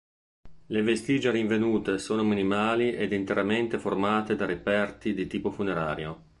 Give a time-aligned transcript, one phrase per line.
[0.65, 6.25] Le vestigia rinvenute sono minimali ed interamente formate da reperti di tipo funerario.